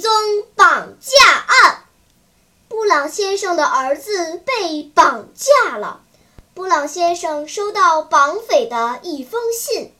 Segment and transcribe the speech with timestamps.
[0.00, 0.10] 宗
[0.56, 1.84] 绑架案，
[2.68, 6.00] 布朗先生的儿子被绑架了。
[6.54, 9.92] 布朗先生收到绑匪的一封信：“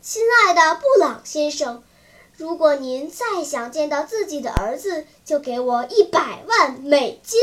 [0.00, 1.82] 亲爱的布朗先生，
[2.36, 7.40] 如果您再想见到自己的儿子，就给我一百万美金。”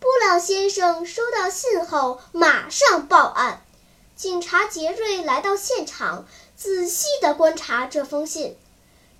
[0.00, 3.62] 布朗先生收到信后，马上报案。
[4.16, 6.26] 警察杰瑞来到现场，
[6.56, 8.56] 仔细地观察这封信。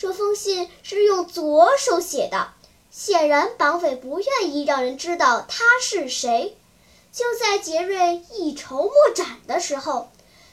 [0.00, 2.54] 这封信是用左手写的，
[2.90, 6.56] 显然绑匪不愿意让人知道他是谁。
[7.12, 10.08] 就在杰瑞一筹莫展的时候，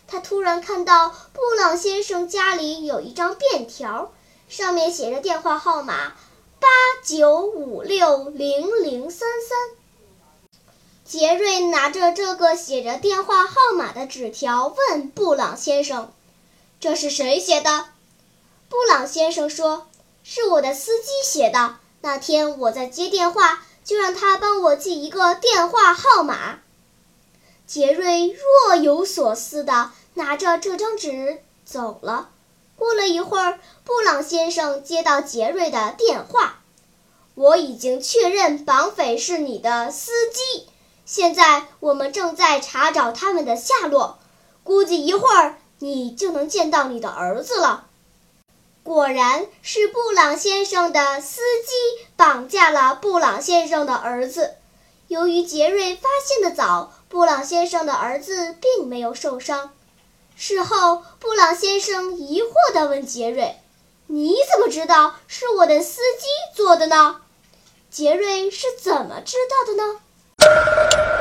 [0.05, 4.11] 他突然看到布朗先生家里有一张便条，
[4.49, 6.17] 上面写着电话号码
[6.59, 6.67] 八
[7.05, 9.77] 九五六零零三三。
[11.05, 16.11] 杰瑞拿着这个写着电话号码的纸条问布朗先生
[16.81, 17.85] ：“这是谁写的？”
[18.69, 19.87] 布朗先生说
[20.23, 21.77] ：“是我的司机写的。
[22.01, 26.59] 那天我在接电话，就让他帮我记一个电话号码。”
[27.65, 32.29] 杰瑞若有所思地拿着这张纸走了。
[32.75, 36.61] 过了一会儿，布朗先生接到杰瑞的电话
[37.35, 40.67] ：“我已经确认绑匪是你的司机，
[41.05, 44.19] 现在我们正在查找他们的下落，
[44.63, 47.85] 估计一会儿你就能见到你的儿子了。”
[48.87, 54.53] 果然是布朗先生的司机绑架了布朗先生的儿子。
[55.09, 59.73] 由于杰瑞发现的早，布朗先生的儿子并没有受伤。
[60.37, 63.57] 事后，布朗先生疑惑地问杰瑞
[64.07, 67.19] ：“你怎么知道是我的司机做的呢？”
[67.91, 71.16] 杰瑞是怎么知道的呢？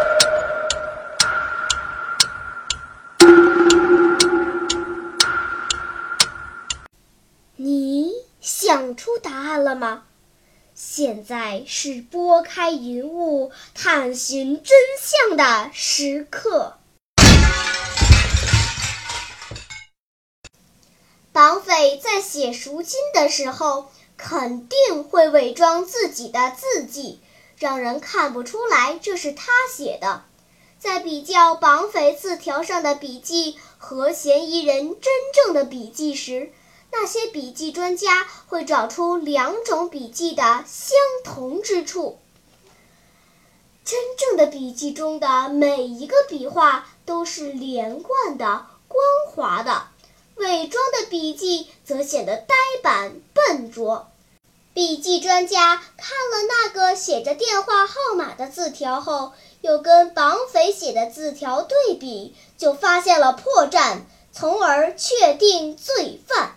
[7.58, 8.12] 你
[8.42, 10.04] 想出答案了吗？
[10.74, 16.76] 现在是拨开云雾探寻真相的时刻。
[21.32, 27.20] 绑匪在写赎金的时候，肯定会伪装自己的字迹，
[27.58, 30.24] 让人看不出来这是他写的。
[30.78, 36.52] 在比较绑匪字条上的笔迹和嫌疑人真正的笔迹时，
[36.90, 42.18] 那些笔记专家会找出两种笔记的相同之处。
[43.84, 49.86] 真正的笔记中的每一个笔画都是连贯的、光滑的，
[50.34, 54.08] 伪装的笔记则显得呆板、笨拙。
[54.74, 64.00] 笔记专家看了那个写着电话号码的字条后，又跟绑匪写的字条对比，就发现了破绽，
[64.32, 66.56] 从而确定罪犯。